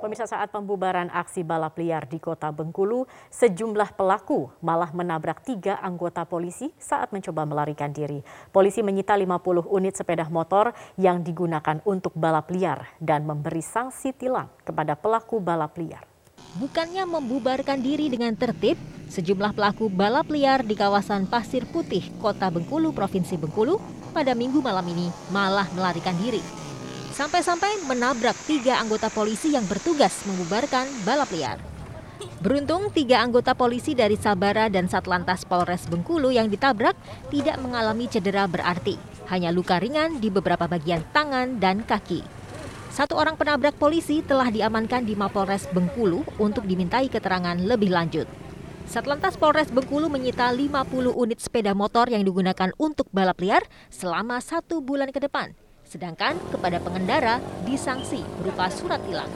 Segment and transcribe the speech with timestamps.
[0.00, 6.24] Pemirsa saat pembubaran aksi balap liar di kota Bengkulu, sejumlah pelaku malah menabrak tiga anggota
[6.24, 8.24] polisi saat mencoba melarikan diri.
[8.48, 14.48] Polisi menyita 50 unit sepeda motor yang digunakan untuk balap liar dan memberi sanksi tilang
[14.64, 16.08] kepada pelaku balap liar.
[16.56, 18.80] Bukannya membubarkan diri dengan tertib,
[19.12, 23.76] sejumlah pelaku balap liar di kawasan Pasir Putih, Kota Bengkulu, Provinsi Bengkulu,
[24.16, 26.59] pada minggu malam ini malah melarikan diri.
[27.20, 31.60] Sampai-sampai menabrak tiga anggota polisi yang bertugas membubarkan balap liar.
[32.40, 36.96] Beruntung tiga anggota polisi dari Sabara dan Satlantas Polres Bengkulu yang ditabrak
[37.28, 38.96] tidak mengalami cedera berarti,
[39.28, 42.24] hanya luka ringan di beberapa bagian tangan dan kaki.
[42.88, 48.24] Satu orang penabrak polisi telah diamankan di Mapolres Bengkulu untuk dimintai keterangan lebih lanjut.
[48.88, 53.60] Satlantas Polres Bengkulu menyita 50 unit sepeda motor yang digunakan untuk balap liar
[53.92, 55.52] selama satu bulan ke depan.
[55.90, 59.26] Sedangkan kepada pengendara disanksi berupa surat tilang.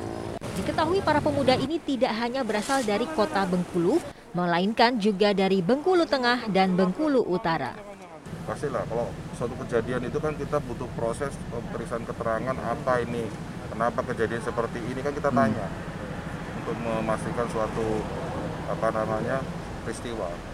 [0.54, 3.98] Diketahui para pemuda ini tidak hanya berasal dari kota Bengkulu,
[4.38, 7.74] melainkan juga dari Bengkulu Tengah dan Bengkulu Utara.
[8.46, 13.26] Pastilah kalau suatu kejadian itu kan kita butuh proses pemeriksaan keterangan apa ini,
[13.74, 16.58] kenapa kejadian seperti ini kan kita tanya hmm.
[16.62, 17.98] untuk memastikan suatu
[18.70, 19.42] apa namanya
[19.82, 20.53] peristiwa.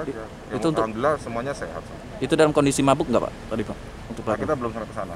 [0.00, 1.84] Itu, itu untuk alhamdulillah semuanya sehat.
[2.18, 3.76] Itu dalam kondisi mabuk nggak pak tadi pak?
[4.08, 5.14] Untuk nah, kita belum sampai ke sana.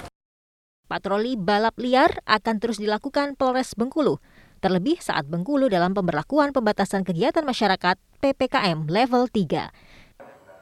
[0.86, 4.22] Patroli balap liar akan terus dilakukan Polres Bengkulu.
[4.62, 9.68] Terlebih saat Bengkulu dalam pemberlakuan pembatasan kegiatan masyarakat PPKM level 3.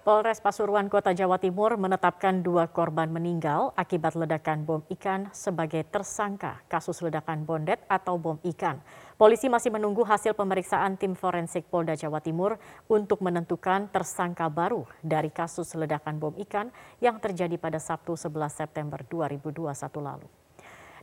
[0.04, 6.60] Polres Pasuruan Kota Jawa Timur menetapkan dua korban meninggal akibat ledakan bom ikan sebagai tersangka
[6.68, 8.84] kasus ledakan bondet atau bom ikan.
[9.16, 15.32] Polisi masih menunggu hasil pemeriksaan tim forensik Polda Jawa Timur untuk menentukan tersangka baru dari
[15.32, 16.68] kasus ledakan bom ikan
[17.00, 19.72] yang terjadi pada Sabtu 11 September 2021
[20.04, 20.43] lalu.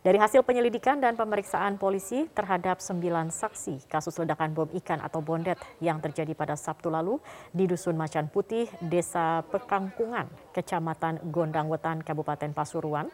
[0.01, 5.61] Dari hasil penyelidikan dan pemeriksaan polisi terhadap sembilan saksi kasus ledakan bom ikan atau bondet
[5.77, 7.21] yang terjadi pada Sabtu lalu
[7.53, 10.25] di Dusun Macan Putih, Desa Pekangkungan,
[10.57, 13.13] Kecamatan Gondang Wetan, Kabupaten Pasuruan,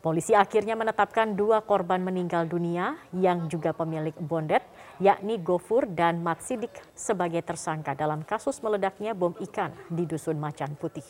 [0.00, 4.64] polisi akhirnya menetapkan dua korban meninggal dunia yang juga pemilik bondet,
[5.04, 10.72] yakni Gofur dan Mat Sidik sebagai tersangka dalam kasus meledaknya bom ikan di Dusun Macan
[10.80, 11.04] Putih.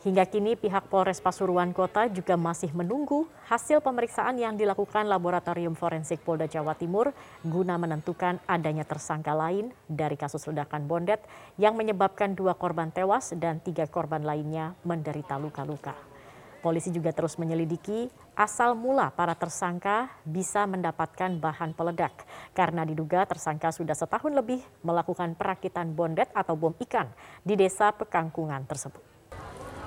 [0.00, 6.24] Hingga kini pihak Polres Pasuruan Kota juga masih menunggu hasil pemeriksaan yang dilakukan Laboratorium Forensik
[6.24, 7.12] Polda Jawa Timur
[7.44, 11.20] guna menentukan adanya tersangka lain dari kasus ledakan bondet
[11.60, 15.92] yang menyebabkan dua korban tewas dan tiga korban lainnya menderita luka-luka.
[16.64, 22.24] Polisi juga terus menyelidiki asal mula para tersangka bisa mendapatkan bahan peledak
[22.56, 27.12] karena diduga tersangka sudah setahun lebih melakukan perakitan bondet atau bom ikan
[27.44, 29.19] di desa Pekangkungan tersebut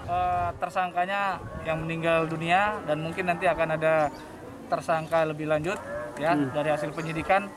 [0.08, 4.10] uh, tersangkanya yang meninggal dunia dan mungkin nanti akan ada
[4.68, 5.78] tersangka lebih lanjut
[6.18, 6.54] ya hmm.
[6.56, 7.50] dari hasil penyidikan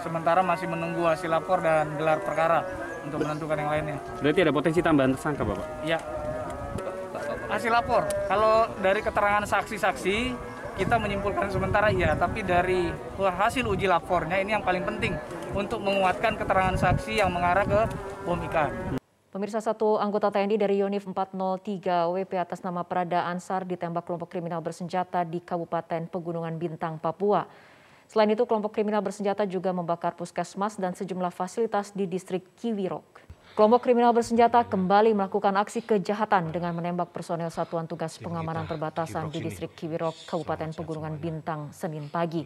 [0.00, 2.62] sementara masih menunggu hasil lapor dan gelar perkara
[3.06, 3.98] untuk menentukan yang lainnya.
[4.18, 5.66] Berarti ada potensi tambahan tersangka, Bapak?
[5.86, 5.98] Ya.
[7.46, 8.02] Hasil lapor.
[8.26, 10.16] Kalau dari keterangan saksi-saksi
[10.76, 15.16] kita menyimpulkan sementara iya, tapi dari hasil uji lapornya ini yang paling penting
[15.56, 17.80] untuk menguatkan keterangan saksi yang mengarah ke
[18.26, 18.98] bom ikan.
[19.36, 24.64] Pemirsa satu anggota TNI dari Yonif 403 WP atas nama Prada Ansar ditembak kelompok kriminal
[24.64, 27.44] bersenjata di Kabupaten Pegunungan Bintang, Papua.
[28.08, 33.25] Selain itu, kelompok kriminal bersenjata juga membakar puskesmas dan sejumlah fasilitas di distrik Kiwirok.
[33.56, 39.40] Kelompok kriminal bersenjata kembali melakukan aksi kejahatan dengan menembak personel Satuan Tugas Pengamanan Perbatasan di
[39.40, 42.44] distrik Kiwirok, Kabupaten Pegunungan Bintang, Senin pagi.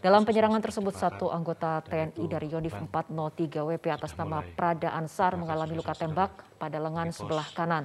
[0.00, 5.76] Dalam penyerangan tersebut, satu anggota TNI dari Yonif 403 WP atas nama Prada Ansar mengalami
[5.76, 7.84] luka tembak pada lengan sebelah kanan.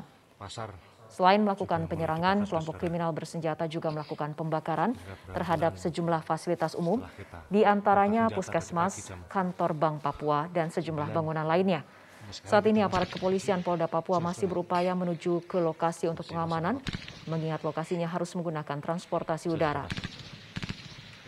[1.11, 4.95] Selain melakukan penyerangan, kelompok kriminal bersenjata juga melakukan pembakaran
[5.27, 7.03] terhadap sejumlah fasilitas umum,
[7.51, 11.83] di antaranya puskesmas, kantor Bank Papua, dan sejumlah bangunan lainnya.
[12.31, 16.81] Saat ini aparat kepolisian Polda Papua masih berupaya menuju ke lokasi untuk pengamanan,
[17.29, 19.85] mengingat lokasinya harus menggunakan transportasi udara.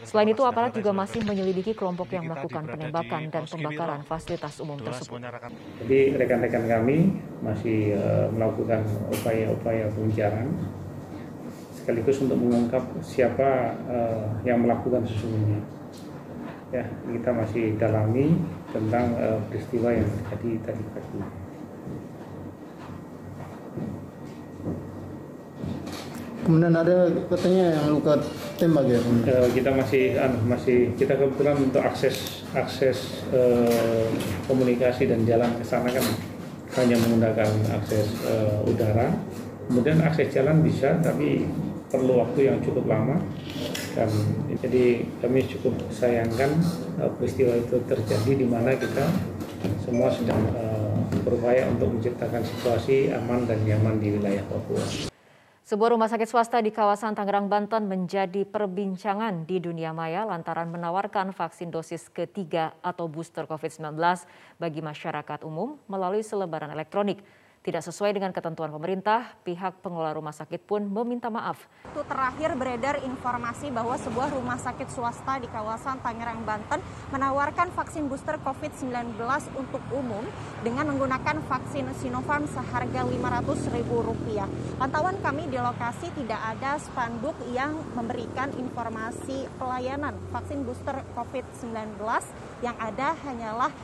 [0.05, 5.17] Selain itu, aparat juga masih menyelidiki kelompok yang melakukan penembakan dan pembakaran fasilitas umum tersebut.
[5.81, 10.53] Jadi rekan-rekan kami masih uh, melakukan upaya-upaya pengejaran
[11.73, 15.65] sekaligus untuk mengungkap siapa uh, yang melakukan sesungguhnya.
[16.69, 18.37] Ya, kita masih dalami
[18.75, 21.19] tentang uh, peristiwa yang terjadi tadi pagi.
[26.47, 28.23] Kemudian ada katanya yang luka
[28.55, 28.99] tembak ya?
[29.03, 34.07] Uh, kita masih uh, masih kita kebetulan untuk akses akses uh,
[34.47, 36.05] komunikasi dan jalan ke sana kan
[36.79, 39.11] hanya menggunakan akses uh, udara.
[39.67, 41.43] Kemudian akses jalan bisa tapi
[41.91, 43.19] perlu waktu yang cukup lama
[43.97, 44.13] dan
[44.61, 46.53] jadi kami cukup sayangkan
[47.01, 49.09] uh, peristiwa itu terjadi di mana kita
[49.81, 50.93] semua sedang uh,
[51.25, 55.09] berupaya untuk menciptakan situasi aman dan nyaman di wilayah Papua.
[55.67, 61.35] Sebuah rumah sakit swasta di kawasan Tangerang, Banten menjadi perbincangan di dunia maya lantaran menawarkan
[61.35, 63.99] vaksin dosis ketiga atau booster COVID-19
[64.63, 67.19] bagi masyarakat umum melalui selebaran elektronik.
[67.67, 71.67] Tidak sesuai dengan ketentuan pemerintah, pihak pengelola rumah sakit pun meminta maaf.
[71.91, 76.79] Itu terakhir beredar informasi bahwa sebuah rumah sakit swasta di kawasan Tangerang, Banten
[77.11, 79.19] menawarkan vaksin booster COVID-19
[79.59, 80.23] untuk umum
[80.63, 84.47] dengan menggunakan vaksin Sinopharm seharga Rp500.000.
[84.79, 91.99] Pantauan kami di lokasi tidak ada spanduk yang memberikan informasi pelayanan vaksin booster COVID-19
[92.63, 93.75] yang ada hanyalah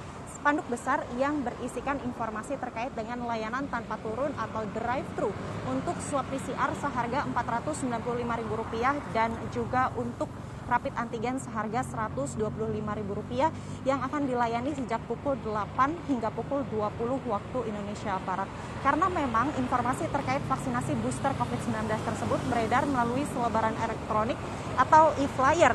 [0.44, 5.32] spanduk besar yang berisikan informasi terkait dengan layanan tanpa turun atau drive-thru
[5.72, 8.76] untuk swab PCR seharga Rp495.000
[9.16, 10.28] dan juga untuk
[10.68, 18.20] rapid antigen seharga Rp125.000 yang akan dilayani sejak pukul 8 hingga pukul 20 waktu Indonesia
[18.28, 18.52] Barat.
[18.84, 24.36] Karena memang informasi terkait vaksinasi booster COVID-19 tersebut beredar melalui selebaran elektronik
[24.76, 25.72] atau e-flyer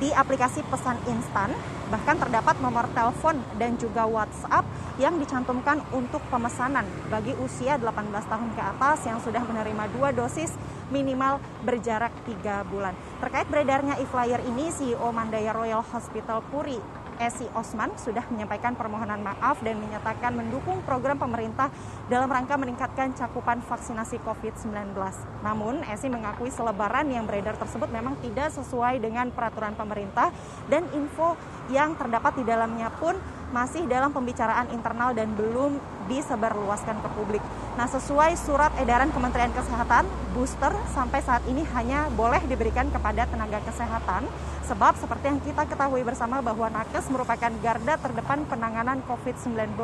[0.00, 1.52] di aplikasi pesan instan
[1.92, 4.64] Bahkan terdapat nomor telepon dan juga WhatsApp
[4.96, 10.54] yang dicantumkan untuk pemesanan bagi usia 18 tahun ke atas yang sudah menerima dua dosis
[10.88, 12.94] minimal berjarak tiga bulan.
[13.20, 19.62] Terkait beredarnya e-flyer ini, CEO Mandaya Royal Hospital Puri Esi Osman sudah menyampaikan permohonan maaf
[19.62, 21.70] dan menyatakan mendukung program pemerintah
[22.10, 24.94] dalam rangka meningkatkan cakupan vaksinasi COVID-19.
[25.42, 30.34] Namun, Esi mengakui selebaran yang beredar tersebut memang tidak sesuai dengan peraturan pemerintah
[30.66, 31.38] dan info
[31.70, 33.16] yang terdapat di dalamnya pun
[33.54, 35.78] masih dalam pembicaraan internal dan belum
[36.10, 37.42] disebarluaskan ke publik.
[37.78, 40.02] Nah, sesuai surat edaran Kementerian Kesehatan,
[40.34, 44.26] booster sampai saat ini hanya boleh diberikan kepada tenaga kesehatan
[44.66, 49.76] sebab seperti yang kita ketahui bersama bahwa nakes merupakan garda terdepan penanganan COVID-19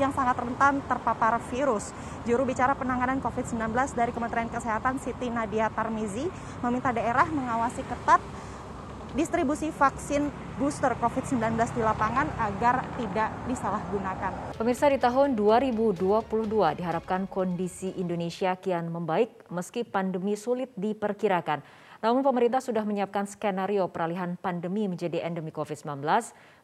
[0.00, 1.92] yang sangat rentan terpapar virus.
[2.24, 6.30] Juru bicara penanganan COVID-19 dari Kementerian Kesehatan Siti Nadia Tarmizi
[6.62, 8.22] meminta daerah mengawasi ketat
[9.12, 10.32] distribusi vaksin
[10.62, 14.54] booster COVID-19 di lapangan agar tidak disalahgunakan.
[14.54, 15.98] Pemirsa di tahun 2022
[16.78, 21.66] diharapkan kondisi Indonesia kian membaik meski pandemi sulit diperkirakan.
[21.98, 25.98] Namun pemerintah sudah menyiapkan skenario peralihan pandemi menjadi endemi COVID-19,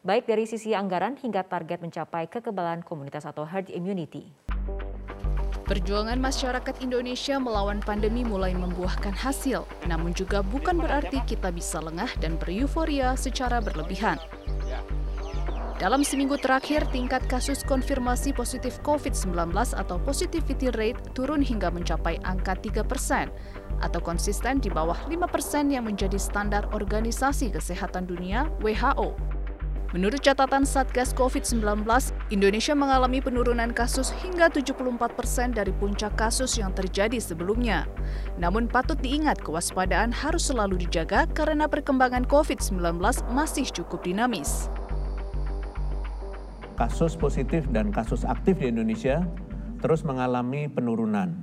[0.07, 4.31] baik dari sisi anggaran hingga target mencapai kekebalan komunitas atau herd immunity.
[5.69, 12.09] Perjuangan masyarakat Indonesia melawan pandemi mulai membuahkan hasil, namun juga bukan berarti kita bisa lengah
[12.17, 14.17] dan beruforia secara berlebihan.
[15.77, 22.57] Dalam seminggu terakhir, tingkat kasus konfirmasi positif COVID-19 atau positivity rate turun hingga mencapai angka
[22.57, 23.29] 3 persen,
[23.85, 29.13] atau konsisten di bawah 5 persen yang menjadi standar Organisasi Kesehatan Dunia WHO.
[29.93, 31.85] Menurut catatan Satgas COVID-19,
[32.29, 37.89] Indonesia mengalami penurunan kasus hingga 74 persen dari puncak kasus yang terjadi sebelumnya.
[38.37, 43.01] Namun patut diingat kewaspadaan harus selalu dijaga karena perkembangan COVID-19
[43.33, 44.69] masih cukup dinamis.
[46.77, 49.25] Kasus positif dan kasus aktif di Indonesia
[49.81, 51.33] terus mengalami penurunan.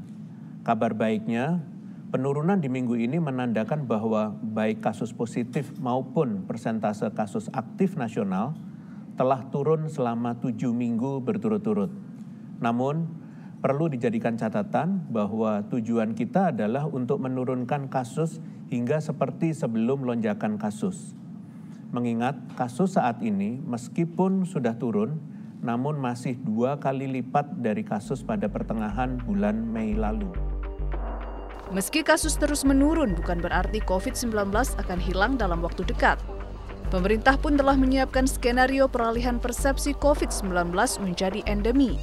[0.63, 1.67] Kabar baiknya,
[2.07, 8.55] Penurunan di minggu ini menandakan bahwa baik kasus positif maupun persentase kasus aktif nasional
[9.17, 11.89] telah turun selama tujuh minggu berturut-turut.
[12.61, 13.09] Namun,
[13.65, 21.17] perlu dijadikan catatan bahwa tujuan kita adalah untuk menurunkan kasus hingga seperti sebelum lonjakan kasus.
[21.91, 25.17] Mengingat kasus saat ini meskipun sudah turun,
[25.65, 30.29] namun masih dua kali lipat dari kasus pada pertengahan bulan Mei lalu.
[31.73, 36.36] Meski kasus terus menurun, bukan berarti COVID-19 akan hilang dalam waktu dekat.
[36.87, 40.71] Pemerintah pun telah menyiapkan skenario peralihan persepsi COVID-19
[41.03, 41.99] menjadi endemi.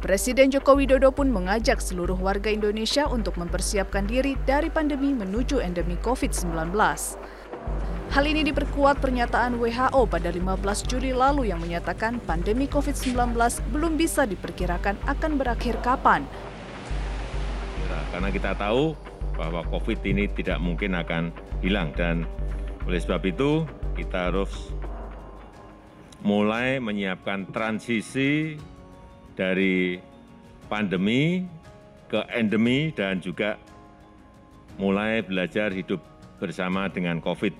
[0.00, 5.96] Presiden Joko Widodo pun mengajak seluruh warga Indonesia untuk mempersiapkan diri dari pandemi menuju endemi
[6.00, 6.72] COVID-19.
[8.12, 13.36] Hal ini diperkuat pernyataan WHO pada 15 Juli lalu yang menyatakan pandemi COVID-19
[13.72, 16.28] belum bisa diperkirakan akan berakhir kapan,
[18.14, 18.94] karena kita tahu
[19.34, 22.22] bahwa COVID ini tidak mungkin akan hilang dan
[22.84, 23.64] oleh sebab itu
[23.96, 24.72] kita harus
[26.24, 28.56] mulai menyiapkan transisi
[29.36, 30.00] dari
[30.68, 31.44] pandemi
[32.08, 33.60] ke endemi dan juga
[34.80, 36.00] mulai belajar hidup
[36.40, 37.52] bersama dengan COVID.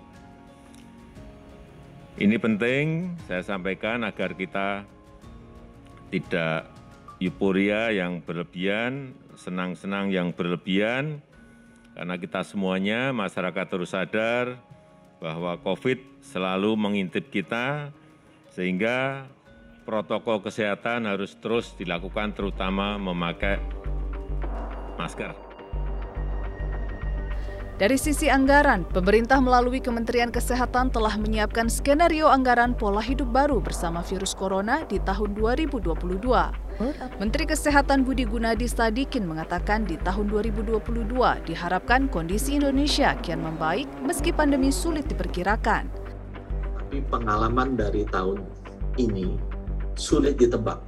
[2.15, 4.87] Ini penting saya sampaikan agar kita
[6.15, 6.71] tidak
[7.19, 11.19] euforia yang berlebihan senang-senang yang berlebihan,
[11.95, 14.59] karena kita semuanya masyarakat terus sadar
[15.23, 17.95] bahwa COVID selalu mengintip kita,
[18.53, 19.29] sehingga
[19.85, 23.61] protokol kesehatan harus terus dilakukan, terutama memakai
[24.97, 25.54] masker.
[27.75, 33.99] Dari sisi anggaran, pemerintah melalui Kementerian Kesehatan telah menyiapkan skenario anggaran pola hidup baru bersama
[34.07, 35.91] virus corona di tahun 2022.
[37.19, 41.19] Menteri Kesehatan Budi Gunadi Sadikin mengatakan di tahun 2022
[41.51, 45.91] diharapkan kondisi Indonesia kian membaik meski pandemi sulit diperkirakan.
[46.79, 48.39] Tapi pengalaman dari tahun
[49.03, 49.35] ini
[49.99, 50.79] sulit ditebak,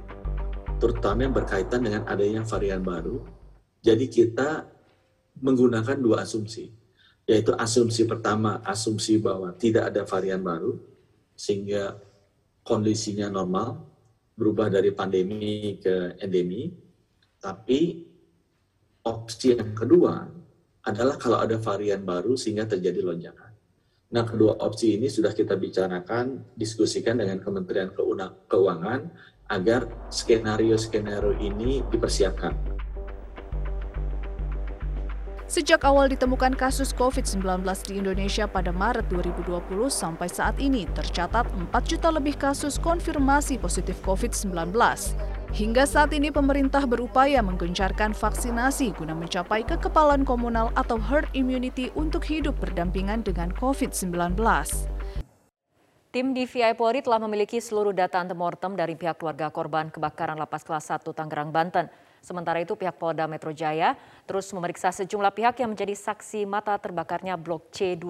[0.79, 3.19] terutama yang berkaitan dengan adanya varian baru.
[3.83, 4.76] Jadi kita
[5.41, 6.71] menggunakan dua asumsi,
[7.27, 10.77] yaitu asumsi pertama, asumsi bahwa tidak ada varian baru,
[11.37, 11.97] sehingga
[12.65, 13.85] kondisinya normal,
[14.37, 16.69] berubah dari pandemi ke endemi.
[17.37, 18.05] Tapi
[19.05, 20.25] opsi yang kedua
[20.87, 23.51] adalah kalau ada varian baru sehingga terjadi lonjakan.
[24.07, 27.91] Nah, kedua opsi ini sudah kita bicarakan, diskusikan dengan Kementerian
[28.47, 29.01] Keuangan
[29.51, 32.76] agar skenario-skenario ini dipersiapkan.
[35.47, 41.71] Sejak awal ditemukan kasus COVID-19 di Indonesia pada Maret 2020 sampai saat ini tercatat 4
[41.87, 44.75] juta lebih kasus konfirmasi positif COVID-19.
[45.55, 52.27] Hingga saat ini pemerintah berupaya menggencarkan vaksinasi guna mencapai kekebalan komunal atau herd immunity untuk
[52.27, 54.35] hidup berdampingan dengan COVID-19.
[56.11, 60.91] Tim DVI Polri telah memiliki seluruh data antemortem dari pihak keluarga korban kebakaran lapas kelas
[60.91, 61.87] 1 Tangerang, Banten.
[62.21, 63.95] Sementara itu pihak Polda Metro Jaya
[64.27, 68.05] terus memeriksa sejumlah pihak yang menjadi saksi mata terbakarnya Blok C2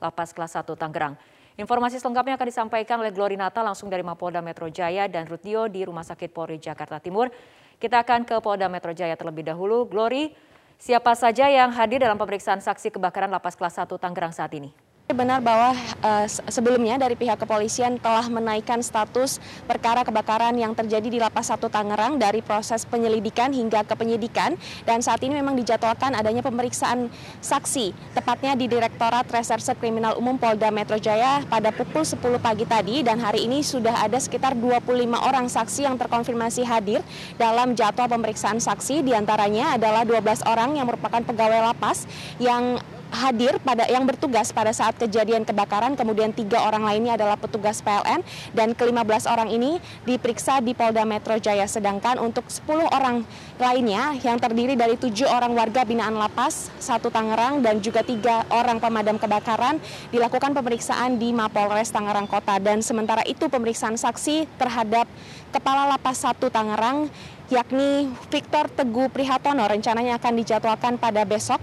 [0.00, 1.14] Lapas Kelas 1 Tangerang.
[1.58, 5.82] Informasi selengkapnya akan disampaikan oleh Glory Nata langsung dari Mapolda Metro Jaya dan Rutio di
[5.82, 7.34] Rumah Sakit Polri Jakarta Timur.
[7.82, 9.82] Kita akan ke Polda Metro Jaya terlebih dahulu.
[9.90, 10.30] Glory,
[10.78, 14.87] siapa saja yang hadir dalam pemeriksaan saksi kebakaran Lapas Kelas 1 Tangerang saat ini?
[15.08, 15.72] Benar bahwa
[16.04, 21.64] uh, sebelumnya dari pihak kepolisian telah menaikkan status perkara kebakaran yang terjadi di Lapas 1
[21.64, 24.52] Tangerang dari proses penyelidikan hingga ke penyidikan
[24.84, 27.08] dan saat ini memang dijadwalkan adanya pemeriksaan
[27.40, 33.00] saksi tepatnya di Direktorat Reserse Kriminal Umum Polda Metro Jaya pada pukul 10 pagi tadi
[33.00, 34.92] dan hari ini sudah ada sekitar 25
[35.24, 37.00] orang saksi yang terkonfirmasi hadir
[37.40, 39.00] dalam jadwal pemeriksaan saksi.
[39.00, 42.04] Di antaranya adalah 12 orang yang merupakan pegawai lapas
[42.36, 42.76] yang
[43.08, 45.96] hadir pada yang bertugas pada saat kejadian kebakaran.
[45.96, 48.20] Kemudian tiga orang lainnya adalah petugas PLN
[48.52, 51.64] dan ke-15 orang ini diperiksa di Polda Metro Jaya.
[51.64, 53.24] Sedangkan untuk 10 orang
[53.56, 58.78] lainnya yang terdiri dari tujuh orang warga binaan lapas satu Tangerang dan juga tiga orang
[58.78, 59.80] pemadam kebakaran
[60.12, 62.60] dilakukan pemeriksaan di Mapolres Tangerang Kota.
[62.60, 65.08] Dan sementara itu pemeriksaan saksi terhadap
[65.48, 67.08] Kepala Lapas 1 Tangerang
[67.48, 71.56] yakni Victor Teguh Prihatono rencananya akan dijadwalkan pada besok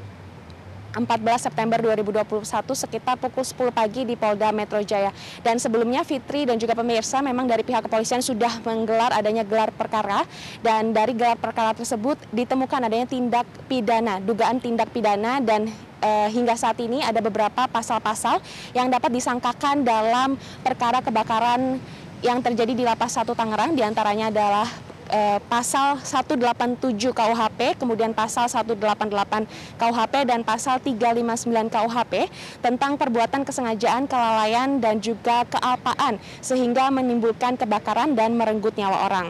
[0.95, 5.11] 14 September 2021 sekitar pukul 10 pagi di Polda Metro Jaya.
[5.43, 10.23] Dan sebelumnya Fitri dan juga pemirsa memang dari pihak kepolisian sudah menggelar adanya gelar perkara
[10.63, 15.67] dan dari gelar perkara tersebut ditemukan adanya tindak pidana, dugaan tindak pidana dan
[15.99, 18.39] eh, hingga saat ini ada beberapa pasal-pasal
[18.71, 21.77] yang dapat disangkakan dalam perkara kebakaran
[22.23, 28.47] yang terjadi di Lapas 1 Tangerang di antaranya adalah eh, pasal 187 KUHP, kemudian pasal
[28.47, 29.45] 188
[29.77, 32.13] KUHP dan pasal 359 KUHP
[32.61, 39.27] tentang perbuatan kesengajaan, kelalaian dan juga kealpaan sehingga menimbulkan kebakaran dan merenggut nyawa orang.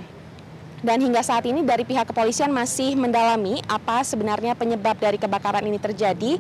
[0.86, 5.82] Dan hingga saat ini dari pihak kepolisian masih mendalami apa sebenarnya penyebab dari kebakaran ini
[5.82, 6.38] terjadi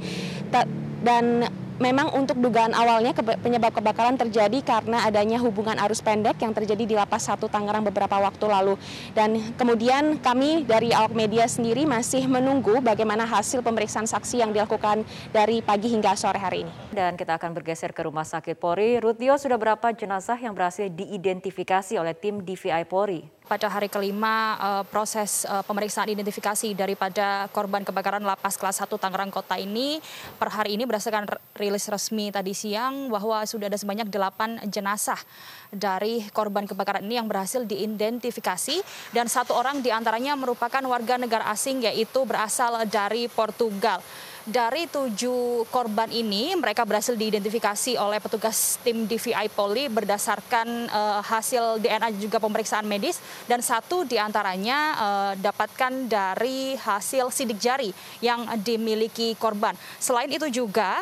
[1.02, 6.84] dan memang untuk dugaan awalnya penyebab kebakaran terjadi karena adanya hubungan arus pendek yang terjadi
[6.88, 8.76] di Lapas 1 Tangerang beberapa waktu lalu.
[9.12, 15.04] Dan kemudian kami dari awak media sendiri masih menunggu bagaimana hasil pemeriksaan saksi yang dilakukan
[15.36, 16.72] dari pagi hingga sore hari ini.
[16.96, 18.98] Dan kita akan bergeser ke Rumah Sakit Polri.
[19.04, 23.35] Rutio, sudah berapa jenazah yang berhasil diidentifikasi oleh tim DVI Polri?
[23.46, 29.30] Pada hari kelima uh, proses uh, pemeriksaan identifikasi daripada korban kebakaran lapas kelas 1 Tangerang
[29.30, 30.02] Kota ini
[30.42, 35.22] per hari ini berdasarkan rilis resmi tadi siang bahwa sudah ada sebanyak 8 jenazah
[35.70, 38.82] dari korban kebakaran ini yang berhasil diidentifikasi
[39.14, 44.02] dan satu orang di antaranya merupakan warga negara asing yaitu berasal dari Portugal.
[44.46, 51.82] Dari tujuh korban ini, mereka berhasil diidentifikasi oleh petugas tim DVI Polri berdasarkan uh, hasil
[51.82, 53.18] DNA juga pemeriksaan medis
[53.50, 57.90] dan satu di antaranya uh, dapatkan dari hasil sidik jari
[58.22, 59.74] yang dimiliki korban.
[59.98, 61.02] Selain itu juga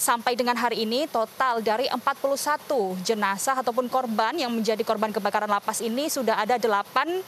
[0.00, 5.84] sampai dengan hari ini total dari 41 jenazah ataupun korban yang menjadi korban kebakaran lapas
[5.84, 7.20] ini sudah ada 18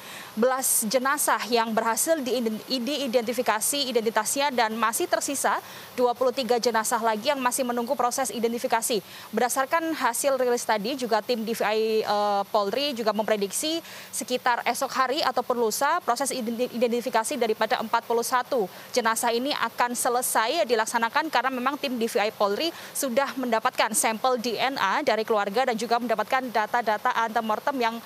[0.89, 5.61] jenazah yang berhasil diidentifikasi identitasnya dan masih tersisa
[6.01, 9.05] 23 jenazah lagi yang masih menunggu proses identifikasi.
[9.37, 15.21] Berdasarkan hasil rilis tadi juga tim DVI uh, eh, Polri juga memprediksi sekitar esok hari
[15.21, 16.33] ataupun lusa proses
[16.73, 18.65] identifikasi daripada 41
[18.97, 25.03] jenazah ini akan selesai dilaksanakan karena memang tim DVI Polri Polri sudah mendapatkan sampel DNA
[25.03, 27.97] dari keluarga dan juga mendapatkan data-data antemortem yang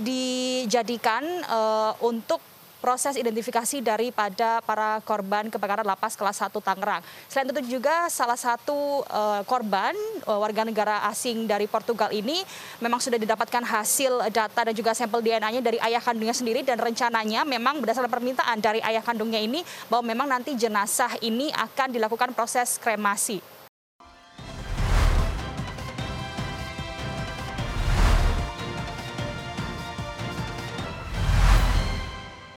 [0.00, 2.40] dijadikan uh, untuk
[2.80, 7.04] proses identifikasi daripada para korban kebakaran lapas kelas 1 Tangerang.
[7.28, 9.92] Selain itu juga salah satu uh, korban
[10.24, 12.40] uh, warga negara asing dari Portugal ini
[12.80, 17.44] memang sudah didapatkan hasil data dan juga sampel DNA-nya dari ayah kandungnya sendiri dan rencananya
[17.44, 19.60] memang berdasarkan permintaan dari ayah kandungnya ini
[19.92, 23.59] bahwa memang nanti jenazah ini akan dilakukan proses kremasi.